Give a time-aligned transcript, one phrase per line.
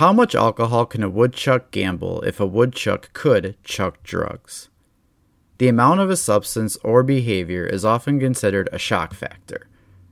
[0.00, 4.70] How much alcohol can a woodchuck gamble if a woodchuck could chuck drugs?
[5.58, 9.68] The amount of a substance or behavior is often considered a shock factor.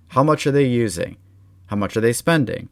[0.08, 1.16] How much are they using?
[1.68, 2.68] How much are they spending?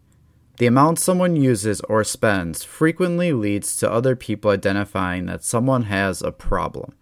[0.58, 6.20] The amount someone uses or spends frequently leads to other people identifying that someone has
[6.20, 6.92] a problem.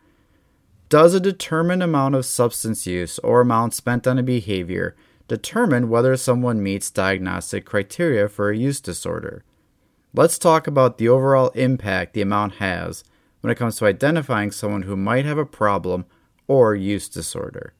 [0.89, 4.95] Does a determined amount of substance use or amount spent on a behavior
[5.27, 9.43] determine whether someone meets diagnostic criteria for a use disorder?
[10.17, 13.03] Let's talk about the overall impact the amount has
[13.41, 16.07] when it comes to identifying someone who might have a problem
[16.46, 17.75] or use disorder.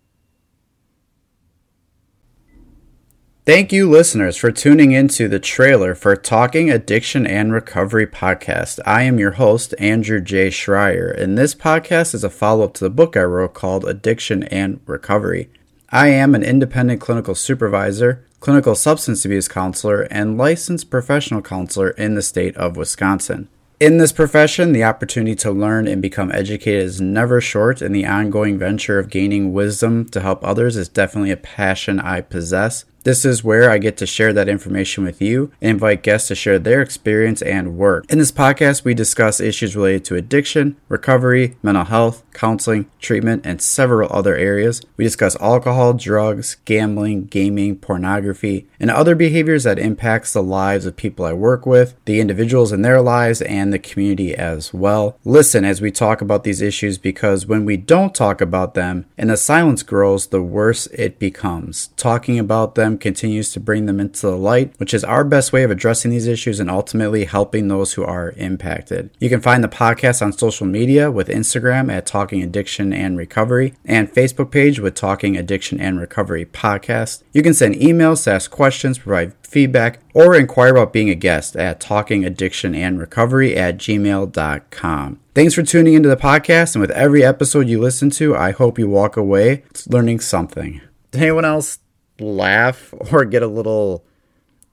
[3.47, 8.81] Thank you, listeners, for tuning into the trailer for Talking Addiction and Recovery podcast.
[8.85, 10.49] I am your host, Andrew J.
[10.49, 14.43] Schreier, and this podcast is a follow up to the book I wrote called Addiction
[14.45, 15.51] and Recovery.
[15.91, 22.15] I am an independent clinical supervisor, clinical substance abuse counselor, and licensed professional counselor in
[22.15, 23.49] the state of Wisconsin.
[23.81, 28.05] In this profession, the opportunity to learn and become educated is never short, and the
[28.05, 32.85] ongoing venture of gaining wisdom to help others is definitely a passion I possess.
[33.05, 36.35] This is where I get to share that information with you and invite guests to
[36.35, 38.11] share their experience and work.
[38.11, 43.61] In this podcast, we discuss issues related to addiction, recovery, mental health, counseling, treatment, and
[43.61, 44.81] several other areas.
[44.97, 50.97] We discuss alcohol, drugs, gambling, gaming, pornography, and other behaviors that impacts the lives of
[50.97, 55.19] people I work with, the individuals in their lives, and the community as well.
[55.27, 59.29] Listen as we talk about these issues because when we don't talk about them and
[59.29, 61.89] the silence grows, the worse it becomes.
[61.99, 65.63] Talking about them continues to bring them into the light, which is our best way
[65.63, 69.11] of addressing these issues and ultimately helping those who are impacted.
[69.21, 73.75] You can find the podcast on social media with Instagram at Talking Addiction and Recovery
[73.85, 77.23] and Facebook page with Talking Addiction and Recovery Podcast.
[77.33, 81.57] You can send emails to ask questions, provide feedback, or inquire about being a guest
[81.57, 85.21] at Talking Addiction and Recovery at gmail.com.
[85.35, 88.79] Thanks for tuning into the podcast, and with every episode you listen to, I hope
[88.79, 90.81] you walk away learning something.
[91.13, 91.79] Anyone else
[92.19, 94.05] laugh or get a little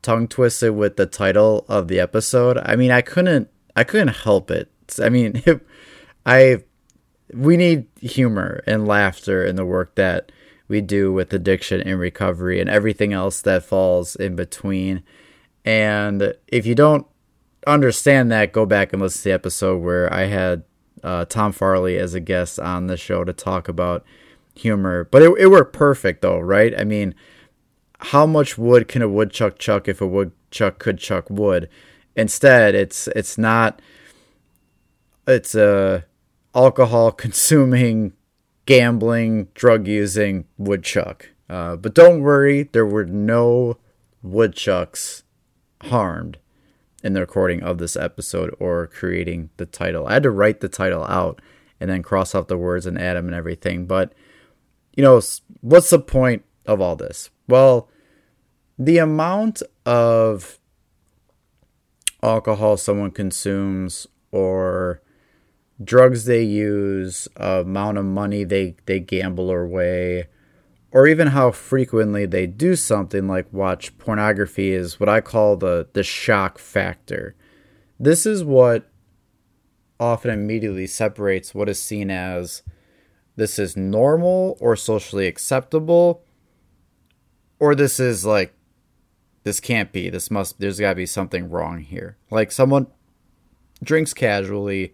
[0.01, 2.57] tongue twisted with the title of the episode.
[2.57, 4.71] I mean, I couldn't I couldn't help it.
[5.01, 5.41] I mean,
[6.25, 6.63] I
[7.33, 10.31] we need humor and laughter in the work that
[10.67, 15.03] we do with addiction and recovery and everything else that falls in between.
[15.65, 17.05] And if you don't
[17.67, 20.63] understand that, go back and listen to the episode where I had
[21.03, 24.05] uh, Tom Farley as a guest on the show to talk about
[24.61, 25.07] humor.
[25.11, 26.73] But it, it worked perfect though, right?
[26.79, 27.15] I mean,
[27.99, 31.69] how much wood can a woodchuck chuck if a woodchuck could chuck wood?
[32.15, 33.81] Instead, it's it's not
[35.27, 36.05] it's a
[36.55, 38.13] alcohol consuming,
[38.65, 41.29] gambling, drug using woodchuck.
[41.49, 43.77] Uh, but don't worry, there were no
[44.23, 45.23] woodchucks
[45.83, 46.37] harmed
[47.03, 50.07] in the recording of this episode or creating the title.
[50.07, 51.41] I had to write the title out
[51.79, 53.85] and then cross out the words and add them and everything.
[53.85, 54.13] But
[54.95, 55.21] you know,
[55.61, 57.29] what's the point of all this?
[57.47, 57.89] Well,
[58.77, 60.59] the amount of
[62.23, 65.01] alcohol someone consumes or
[65.83, 70.27] drugs they use, amount of money they, they gamble away,
[70.91, 75.87] or even how frequently they do something like watch pornography is what I call the,
[75.93, 77.35] the shock factor.
[77.99, 78.89] This is what
[79.99, 82.63] often immediately separates what is seen as
[83.35, 86.23] this is normal or socially acceptable,
[87.59, 88.53] or this is like,
[89.43, 90.09] this can't be.
[90.09, 92.17] This must, there's got to be something wrong here.
[92.29, 92.87] Like someone
[93.83, 94.93] drinks casually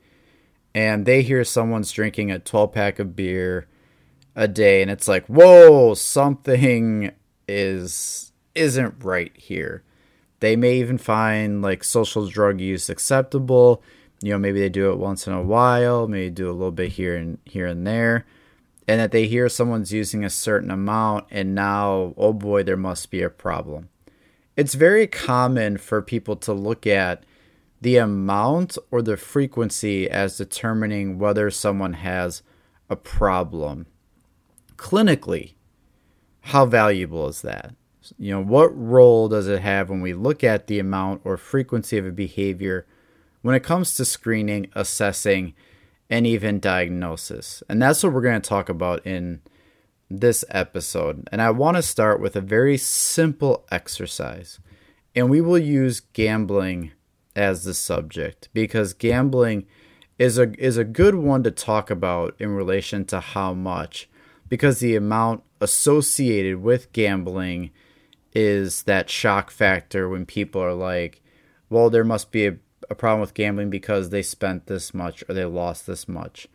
[0.74, 3.68] and they hear someone's drinking a 12 pack of beer
[4.36, 7.12] a day and it's like, whoa, something
[7.48, 9.84] is isn't right here.
[10.40, 13.82] They may even find like social drug use acceptable.
[14.22, 16.94] You know, maybe they do it once in a while, maybe do a little bit
[16.94, 18.26] here and here and there
[18.88, 23.12] and that they hear someone's using a certain amount and now oh boy there must
[23.12, 23.90] be a problem.
[24.56, 27.24] It's very common for people to look at
[27.82, 32.42] the amount or the frequency as determining whether someone has
[32.90, 33.86] a problem.
[34.78, 35.54] Clinically
[36.42, 37.76] how valuable is that?
[38.18, 41.98] You know what role does it have when we look at the amount or frequency
[41.98, 42.86] of a behavior
[43.48, 45.54] when it comes to screening assessing
[46.10, 47.64] and even diagnosis.
[47.70, 49.40] And that's what we're going to talk about in
[50.10, 51.26] this episode.
[51.32, 54.60] And I want to start with a very simple exercise.
[55.16, 56.92] And we will use gambling
[57.38, 59.66] as the subject because gambling
[60.20, 64.10] is a is a good one to talk about in relation to how much
[64.50, 67.72] because the amount associated with gambling
[68.34, 71.22] is that shock factor when people are like
[71.70, 72.58] well, there must be a,
[72.90, 76.48] a problem with gambling because they spent this much or they lost this much.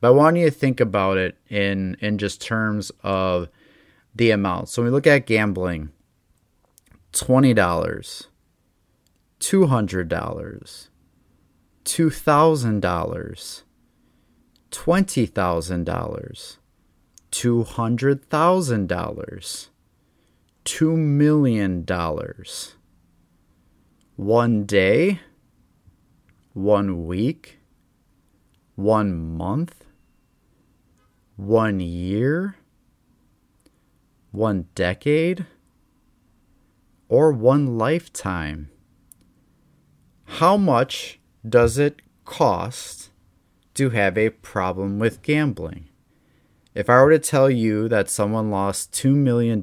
[0.00, 3.48] But I want you to think about it in in just terms of
[4.14, 4.68] the amount.
[4.68, 5.90] So when we look at gambling,
[7.12, 8.28] twenty dollars,
[9.38, 10.88] two hundred dollars,
[11.84, 13.64] two thousand dollars,
[14.70, 16.58] twenty thousand dollars,
[17.30, 19.68] two hundred thousand dollars,
[20.64, 22.74] two million dollars,
[24.16, 25.20] one day,
[26.52, 27.58] one week,
[28.74, 29.84] one month,
[31.36, 32.56] one year,
[34.32, 35.46] one decade,
[37.08, 38.70] or one lifetime.
[40.24, 41.18] How much
[41.48, 43.10] does it cost
[43.74, 45.88] to have a problem with gambling?
[46.74, 49.60] If I were to tell you that someone lost $2 million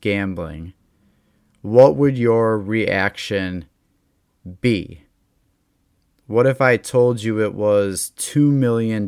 [0.00, 0.72] gambling,
[1.60, 3.66] what would your reaction
[4.60, 5.01] be?
[6.32, 9.02] What if I told you it was $2 million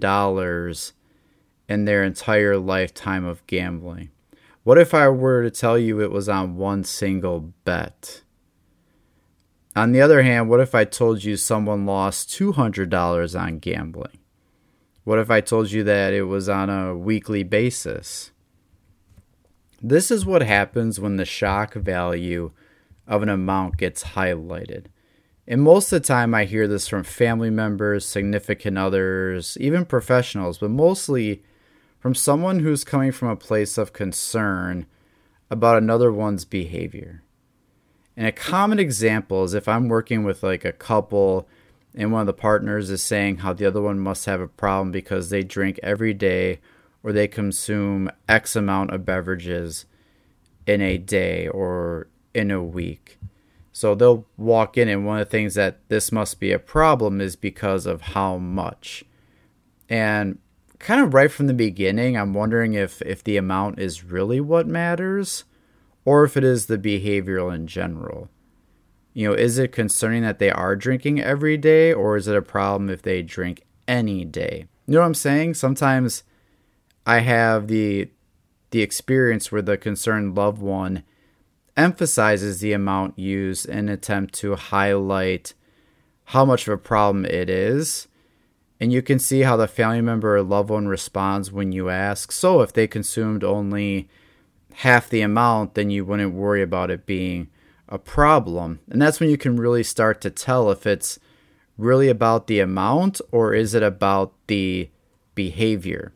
[1.70, 4.10] in their entire lifetime of gambling?
[4.62, 8.20] What if I were to tell you it was on one single bet?
[9.74, 14.18] On the other hand, what if I told you someone lost $200 on gambling?
[15.04, 18.32] What if I told you that it was on a weekly basis?
[19.80, 22.50] This is what happens when the shock value
[23.06, 24.88] of an amount gets highlighted.
[25.46, 30.58] And most of the time, I hear this from family members, significant others, even professionals,
[30.58, 31.42] but mostly
[31.98, 34.86] from someone who's coming from a place of concern
[35.50, 37.22] about another one's behavior.
[38.16, 41.48] And a common example is if I'm working with like a couple
[41.94, 44.90] and one of the partners is saying how the other one must have a problem
[44.90, 46.60] because they drink every day
[47.02, 49.86] or they consume X amount of beverages
[50.66, 53.18] in a day or in a week.
[53.76, 57.20] So they'll walk in, and one of the things that this must be a problem
[57.20, 59.04] is because of how much.
[59.88, 60.38] And
[60.78, 64.68] kind of right from the beginning, I'm wondering if, if the amount is really what
[64.68, 65.42] matters
[66.04, 68.28] or if it is the behavioral in general.
[69.12, 72.42] You know, is it concerning that they are drinking every day, or is it a
[72.42, 74.68] problem if they drink any day?
[74.86, 75.54] You know what I'm saying?
[75.54, 76.22] Sometimes
[77.04, 78.08] I have the
[78.70, 81.02] the experience where the concerned loved one
[81.76, 85.54] emphasizes the amount used in an attempt to highlight
[86.26, 88.08] how much of a problem it is.
[88.80, 92.32] And you can see how the family member or loved one responds when you ask.
[92.32, 94.08] So, if they consumed only
[94.74, 97.48] half the amount, then you wouldn't worry about it being
[97.88, 98.80] a problem.
[98.90, 101.18] And that's when you can really start to tell if it's
[101.78, 104.90] really about the amount or is it about the
[105.34, 106.12] behavior.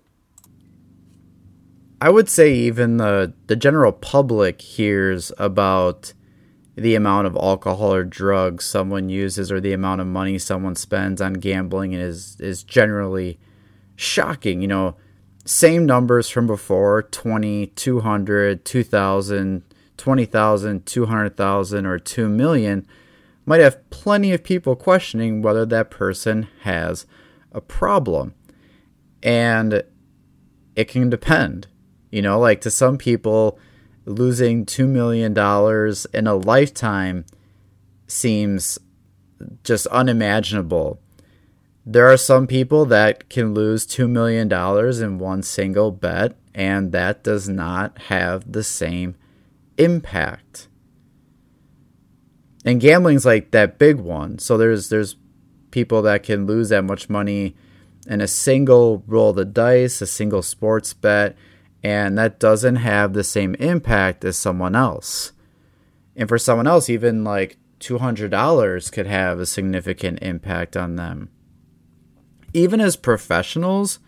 [2.00, 6.12] I would say even the the general public hears about
[6.76, 11.20] the amount of alcohol or drugs someone uses or the amount of money someone spends
[11.20, 13.40] on gambling is is generally
[13.96, 14.62] shocking.
[14.62, 14.96] You know,
[15.44, 19.64] same numbers from before 20 200 2000
[19.96, 22.86] 20000 200000 or 2 million
[23.44, 27.06] might have plenty of people questioning whether that person has
[27.50, 28.34] a problem
[29.20, 29.82] and
[30.76, 31.66] it can depend
[32.10, 33.58] you know like to some people
[34.04, 37.24] losing 2 million dollars in a lifetime
[38.06, 38.78] seems
[39.62, 41.00] just unimaginable
[41.90, 44.52] there are some people that can lose $2 million
[45.02, 49.16] in one single bet, and that does not have the same
[49.78, 50.68] impact.
[52.62, 54.38] And gambling's like that big one.
[54.38, 55.16] So there's there's
[55.70, 57.56] people that can lose that much money
[58.06, 61.36] in a single roll of the dice, a single sports bet,
[61.82, 65.32] and that doesn't have the same impact as someone else.
[66.16, 71.30] And for someone else, even like $200 could have a significant impact on them
[72.52, 73.98] even as professionals,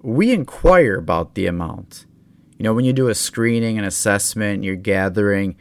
[0.00, 2.06] we inquire about the amount.
[2.58, 5.56] You know, when you do a screening and assessment, you're gathering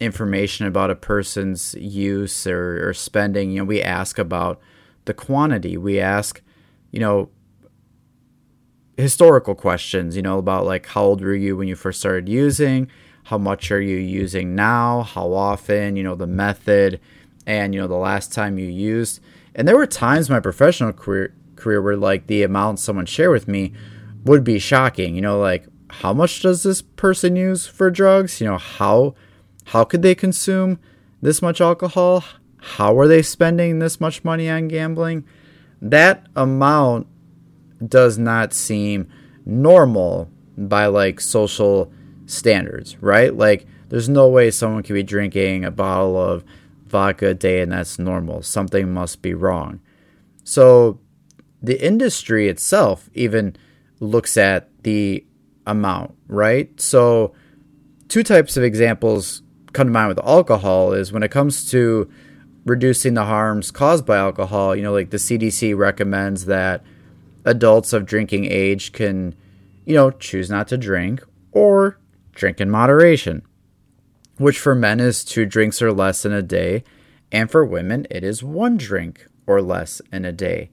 [0.00, 3.50] information about a person's use or, or spending.
[3.50, 4.60] You know, we ask about
[5.04, 5.76] the quantity.
[5.76, 6.42] We ask,
[6.90, 7.30] you know,
[8.96, 12.90] historical questions, you know, about like how old were you when you first started using?
[13.24, 15.02] How much are you using now?
[15.02, 15.96] How often?
[15.96, 17.00] You know, the method
[17.46, 19.20] and, you know, the last time you used.
[19.54, 23.48] And there were times my professional career career where like the amount someone shared with
[23.48, 23.72] me
[24.24, 25.14] would be shocking.
[25.14, 28.40] You know, like how much does this person use for drugs?
[28.40, 29.14] You know, how
[29.66, 30.78] how could they consume
[31.22, 32.24] this much alcohol?
[32.58, 35.24] How are they spending this much money on gambling?
[35.80, 37.06] That amount
[37.86, 39.08] does not seem
[39.44, 41.92] normal by like social
[42.26, 43.34] standards, right?
[43.34, 46.44] Like there's no way someone could be drinking a bottle of
[46.86, 48.42] vodka a day and that's normal.
[48.42, 49.80] Something must be wrong.
[50.44, 51.00] So
[51.62, 53.56] the industry itself even
[54.00, 55.24] looks at the
[55.66, 56.78] amount, right?
[56.80, 57.34] So
[58.08, 62.10] two types of examples come to mind with alcohol is when it comes to
[62.64, 66.82] reducing the harms caused by alcohol, you know, like the CDC recommends that
[67.44, 69.34] adults of drinking age can,
[69.84, 71.22] you know, choose not to drink
[71.52, 71.98] or
[72.32, 73.42] drink in moderation,
[74.38, 76.82] which for men is two drinks or less in a day,
[77.30, 80.70] and for women it is one drink or less in a day.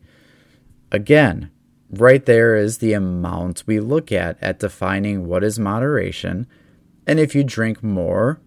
[0.91, 1.51] Again,
[1.91, 6.47] right there is the amount we look at at defining what is moderation,
[7.05, 8.39] and if you drink more,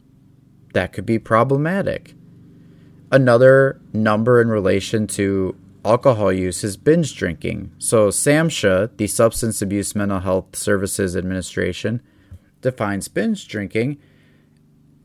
[0.73, 2.15] that could be problematic.
[3.13, 7.73] Another number in relation to alcohol use is binge drinking.
[7.79, 12.03] So, SAMHSA, the Substance Abuse Mental Health Services Administration,
[12.61, 13.99] defines binge drinking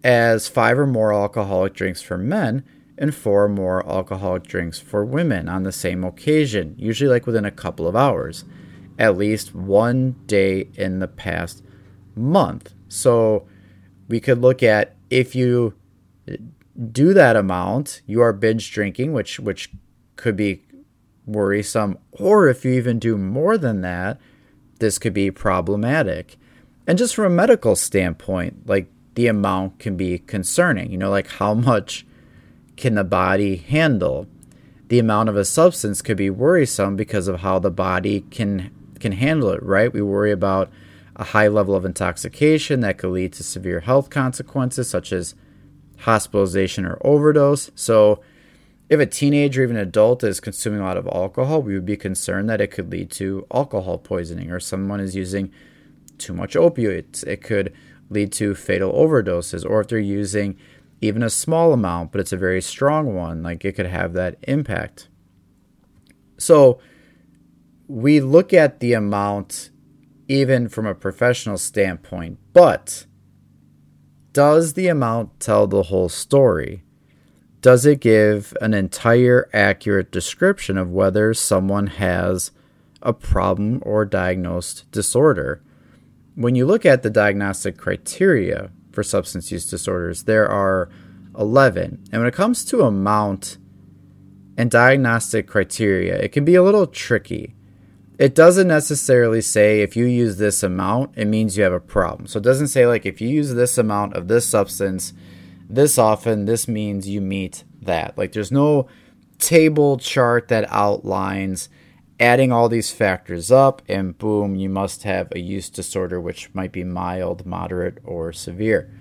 [0.04, 2.64] as five or more alcoholic drinks for men
[2.98, 7.46] and four or more alcoholic drinks for women on the same occasion, usually like within
[7.46, 8.46] a couple of hours,
[8.98, 11.64] at least one day in the past
[12.16, 12.74] month.
[12.88, 13.48] So,
[14.08, 15.74] we could look at if you
[16.92, 19.72] do that amount, you are binge drinking, which which
[20.16, 20.64] could be
[21.32, 24.20] worrisome, or if you even do more than that,
[24.80, 26.38] this could be problematic.
[26.88, 30.92] And just from a medical standpoint, like the amount can be concerning.
[30.92, 32.06] You know, like how much
[32.78, 34.28] can the body handle?
[34.88, 39.12] The amount of a substance could be worrisome because of how the body can can
[39.14, 39.94] handle it, right?
[39.94, 40.72] We worry about
[41.16, 45.36] a high level of intoxication that could lead to severe health consequences such as
[46.00, 47.72] hospitalization or overdose.
[47.76, 48.22] So,
[48.90, 51.86] if a teenager or even an adult is consuming a lot of alcohol, we would
[51.86, 55.52] be concerned that it could lead to alcohol poisoning or someone is using
[56.18, 57.26] too much opioids.
[57.28, 57.74] It could
[58.10, 60.58] lead to fatal overdoses, or if they're using
[61.02, 64.38] even a small amount, but it's a very strong one, like it could have that
[64.44, 65.08] impact.
[66.38, 66.80] So,
[67.88, 69.70] we look at the amount
[70.28, 73.06] even from a professional standpoint, but
[74.34, 76.84] does the amount tell the whole story?
[77.62, 82.52] Does it give an entire accurate description of whether someone has
[83.02, 85.62] a problem or diagnosed disorder?
[86.36, 90.90] When you look at the diagnostic criteria for substance use disorders, there are
[91.38, 92.08] 11.
[92.12, 93.58] And when it comes to amount
[94.58, 97.56] and diagnostic criteria, it can be a little tricky
[98.20, 102.28] it doesn't necessarily say if you use this amount, it means you have a problem.
[102.28, 105.14] So it doesn't say like if you use this amount of this substance
[105.70, 108.18] this often, this means you meet that.
[108.18, 108.88] Like there's no
[109.38, 111.70] table chart that outlines
[112.20, 116.72] adding all these factors up and boom, you must have a use disorder which might
[116.72, 118.92] be mild, moderate, or severe.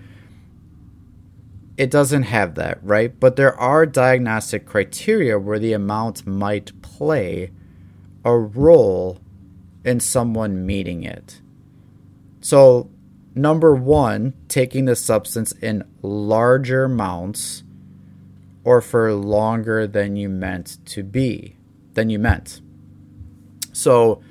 [1.76, 3.18] It doesn't have that, right?
[3.18, 7.50] But there are diagnostic criteria where the amount might play
[8.25, 9.20] a role
[9.84, 11.40] in someone meeting it.
[12.40, 12.90] So,
[13.38, 17.62] number one, taking the substance in larger amounts
[18.64, 21.57] or for longer than you meant to be,
[21.95, 22.61] than you meant.
[23.73, 24.23] So,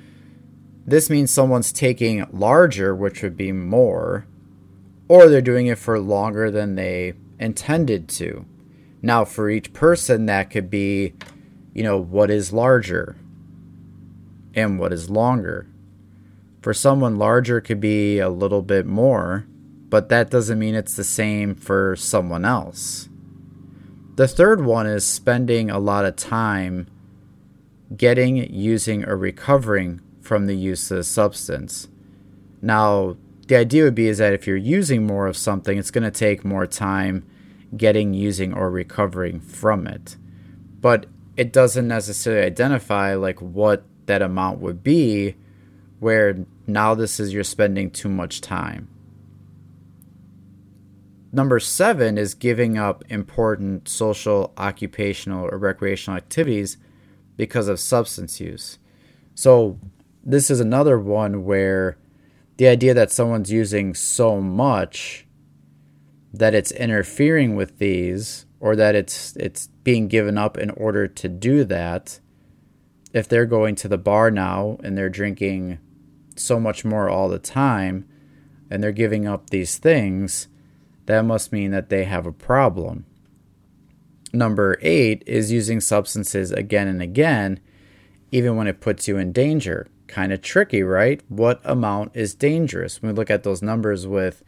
[0.86, 4.26] this means someone's taking larger, which would be more,
[5.08, 8.46] or they're doing it for longer than they intended to.
[9.02, 11.14] Now, for each person, that could be,
[11.74, 13.16] you know, what is larger?
[14.58, 15.66] and what is longer.
[16.60, 19.46] For someone larger could be a little bit more,
[19.88, 23.08] but that doesn't mean it's the same for someone else.
[24.16, 26.88] The third one is spending a lot of time
[27.96, 31.88] getting, using, or recovering from the use of the substance.
[32.60, 36.04] Now, the idea would be is that if you're using more of something, it's going
[36.04, 37.24] to take more time
[37.76, 40.16] getting, using, or recovering from it.
[40.80, 45.36] But it doesn't necessarily identify like what that amount would be,
[46.00, 48.88] where now this is you're spending too much time.
[51.32, 56.78] Number seven is giving up important social, occupational, or recreational activities
[57.36, 58.78] because of substance use.
[59.34, 59.78] So,
[60.24, 61.96] this is another one where
[62.56, 65.26] the idea that someone's using so much
[66.32, 71.28] that it's interfering with these or that it's it's being given up in order to
[71.28, 72.20] do that
[73.12, 75.78] if they're going to the bar now and they're drinking
[76.38, 78.08] so much more all the time
[78.70, 80.48] and they're giving up these things,
[81.06, 83.06] that must mean that they have a problem.
[84.32, 87.60] Number eight is using substances again and again,
[88.30, 89.88] even when it puts you in danger.
[90.06, 91.22] Kind of tricky, right?
[91.28, 93.00] What amount is dangerous?
[93.00, 94.42] When we look at those numbers with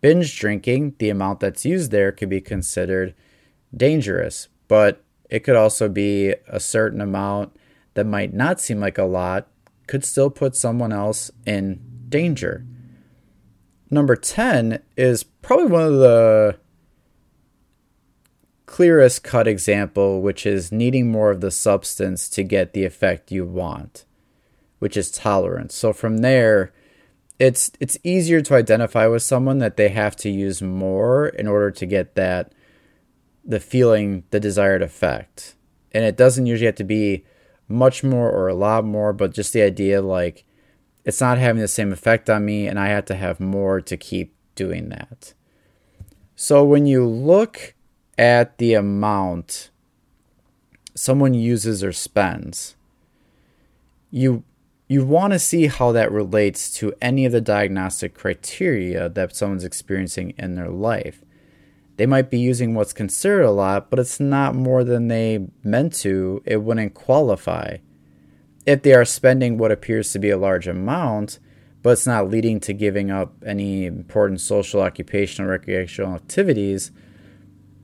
[0.00, 3.14] binge drinking, the amount that's used there could be considered
[3.76, 7.56] dangerous, but it could also be a certain amount
[7.94, 9.48] that might not seem like a lot,
[9.88, 12.64] could still put someone else in danger.
[13.90, 16.58] Number 10 is probably one of the
[18.66, 23.44] clearest cut example, which is needing more of the substance to get the effect you
[23.44, 24.04] want,
[24.78, 25.74] which is tolerance.
[25.74, 26.72] So from there,
[27.38, 31.70] it's it's easier to identify with someone that they have to use more in order
[31.70, 32.52] to get that
[33.44, 35.54] the feeling the desired effect.
[35.92, 37.24] And it doesn't usually have to be
[37.68, 40.44] much more or a lot more, but just the idea like
[41.04, 43.96] it's not having the same effect on me and I have to have more to
[43.96, 45.34] keep doing that.
[46.36, 47.74] So when you look
[48.16, 49.70] at the amount
[50.94, 52.76] someone uses or spends,
[54.10, 54.42] you
[54.88, 59.64] you want to see how that relates to any of the diagnostic criteria that someone's
[59.64, 61.22] experiencing in their life.
[61.98, 65.92] They might be using what's considered a lot, but it's not more than they meant
[65.94, 66.40] to.
[66.44, 67.78] It wouldn't qualify.
[68.64, 71.40] If they are spending what appears to be a large amount,
[71.82, 76.92] but it's not leading to giving up any important social, occupational, recreational activities,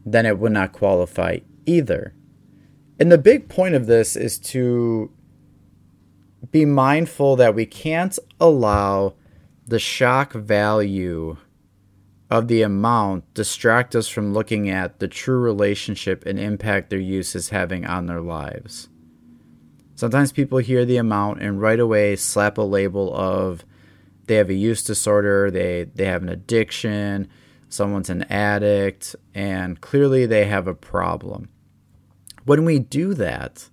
[0.06, 2.14] then it would not qualify either.
[3.00, 5.10] And the big point of this is to
[6.52, 9.14] be mindful that we can't allow
[9.66, 11.36] the shock value
[12.30, 17.34] of the amount distract us from looking at the true relationship and impact their use
[17.34, 18.88] is having on their lives.
[19.94, 23.64] Sometimes people hear the amount and right away slap a label of
[24.26, 27.28] they have a use disorder, they, they have an addiction,
[27.68, 31.48] someone's an addict, and clearly they have a problem.
[32.44, 33.68] When we do that,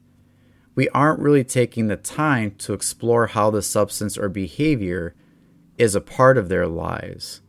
[0.76, 5.16] we aren't really taking the time to explore how the substance or behavior
[5.78, 7.42] is a part of their lives.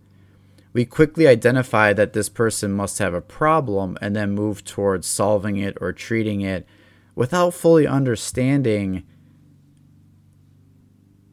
[0.72, 5.58] We quickly identify that this person must have a problem and then move towards solving
[5.58, 6.66] it or treating it
[7.14, 9.04] without fully understanding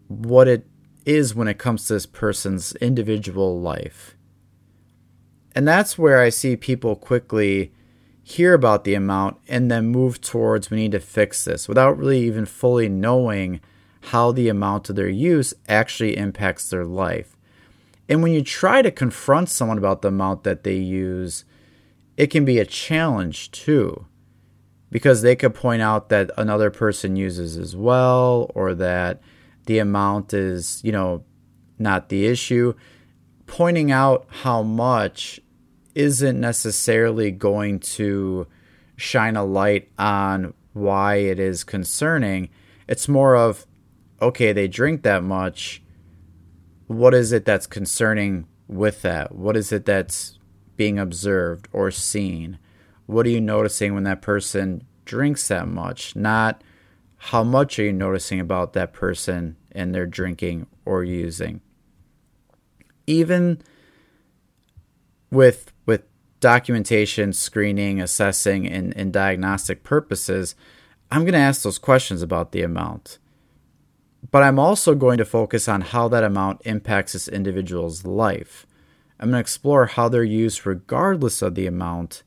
[0.08, 0.68] what it
[1.06, 4.16] is when it comes to this person's individual life.
[5.56, 7.74] And that's where I see people quickly
[8.24, 12.20] hear about the amount and then move towards we need to fix this without really
[12.20, 13.60] even fully knowing
[14.02, 17.36] how the amount of their use actually impacts their life.
[18.10, 21.46] And when you try to confront someone about the amount that they use,
[22.18, 24.08] it can be a challenge too.
[24.92, 29.22] Because they could point out that another person uses as well, or that
[29.68, 31.24] the amount is, you know,
[31.78, 32.74] not the issue.
[33.46, 35.40] Pointing out how much
[35.94, 38.48] isn't necessarily going to
[38.96, 42.50] shine a light on why it is concerning.
[42.88, 43.68] It's more of,
[44.20, 45.84] okay, they drink that much.
[46.90, 49.36] What is it that's concerning with that?
[49.36, 50.40] What is it that's
[50.76, 52.58] being observed or seen?
[53.06, 56.16] What are you noticing when that person drinks that much?
[56.16, 56.64] Not
[57.18, 61.62] how much are you noticing about that person and their drinking or using.
[63.06, 63.62] Even
[65.30, 66.04] with with
[66.40, 70.56] documentation, screening, assessing, and, and diagnostic purposes,
[71.12, 73.20] I'm going to ask those questions about the amount.
[74.32, 78.66] But I'm also going to focus on how that amount impacts this individual's life.
[79.20, 82.24] I'm going to explore how their use, regardless of the amount,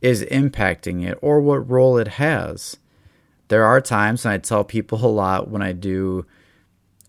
[0.00, 2.76] is impacting it or what role it has.
[3.48, 6.26] There are times, and I tell people a lot when I do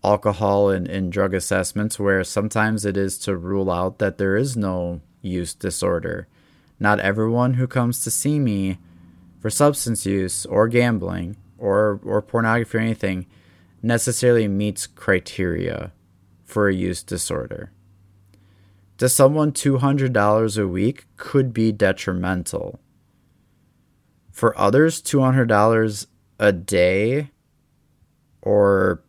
[0.02, 4.56] alcohol and, and drug assessments, where sometimes it is to rule out that there is
[4.56, 6.28] no use disorder.
[6.78, 8.78] Not everyone who comes to see me
[9.40, 13.26] for substance use or gambling or, or pornography or anything
[13.84, 15.92] necessarily meets criteria
[16.42, 17.70] for a use disorder.
[18.98, 22.80] To someone, $200 a week could be detrimental.
[24.30, 26.06] For others, $200
[26.38, 27.30] a day
[28.40, 29.02] or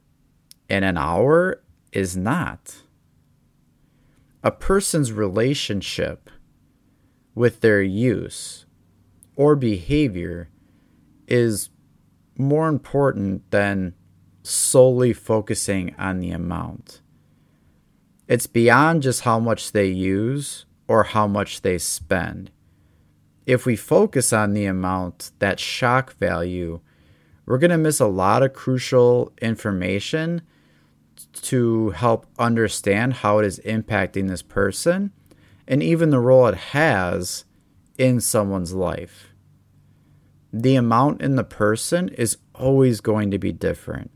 [0.70, 1.62] in an hour
[1.92, 2.76] is not
[4.44, 6.30] a person's relationship
[7.34, 8.66] with their use
[9.36, 10.50] or behavior
[11.28, 11.70] is
[12.38, 13.94] more important than
[14.46, 17.02] solely focusing on the amount.
[18.28, 22.52] It's beyond just how much they use or how much they spend.
[23.46, 26.80] If we focus on the amount, that shock value,
[27.46, 30.42] we're going to miss a lot of crucial information
[31.34, 35.12] to help understand how it is impacting this person
[35.68, 37.46] and even the role it has
[37.98, 39.32] in someone's life.
[40.52, 44.12] The amount in the person is always going to be different.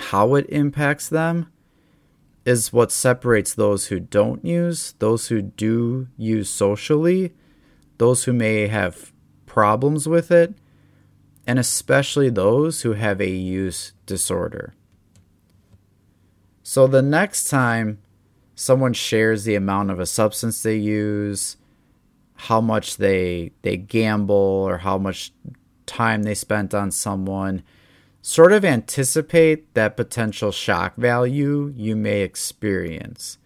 [0.00, 1.52] How it impacts them
[2.44, 7.34] is what separates those who don't use, those who do use socially,
[7.98, 9.12] those who may have
[9.46, 10.54] problems with it,
[11.46, 14.74] and especially those who have a use disorder.
[16.62, 17.98] So the next time
[18.54, 21.56] someone shares the amount of a substance they use,
[22.34, 25.32] how much they they gamble or how much
[25.84, 27.62] time they spent on someone,
[28.22, 33.38] sort of anticipate that potential shock value you may experience.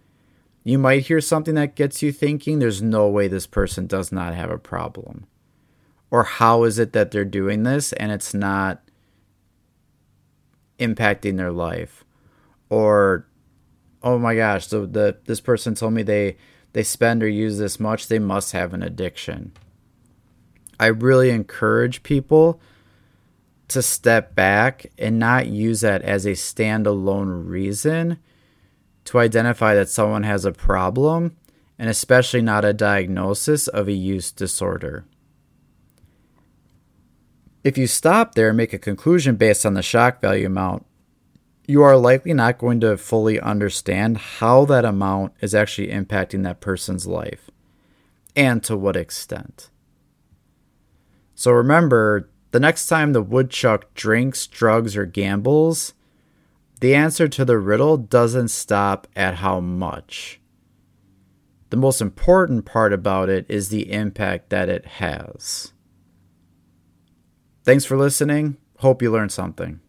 [0.64, 4.34] You might hear something that gets you thinking there's no way this person does not
[4.34, 5.26] have a problem.
[6.10, 8.82] Or how is it that they're doing this and it's not
[10.78, 12.04] impacting their life?
[12.70, 13.26] Or
[14.02, 16.36] oh my gosh, so the this person told me they
[16.72, 19.52] they spend or use this much, they must have an addiction.
[20.80, 22.60] I really encourage people
[23.74, 28.18] to step back and not use that as a standalone reason
[29.04, 31.36] to identify that someone has a problem
[31.78, 35.04] and especially not a diagnosis of a use disorder.
[37.62, 40.86] If you stop there and make a conclusion based on the shock value amount,
[41.66, 46.60] you are likely not going to fully understand how that amount is actually impacting that
[46.60, 47.50] person's life
[48.36, 49.70] and to what extent.
[51.34, 55.92] So remember, the next time the woodchuck drinks, drugs, or gambles,
[56.78, 60.40] the answer to the riddle doesn't stop at how much.
[61.70, 65.72] The most important part about it is the impact that it has.
[67.64, 68.56] Thanks for listening.
[68.78, 69.80] Hope you learned something.